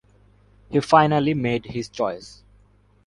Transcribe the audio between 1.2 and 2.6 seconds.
made his choice.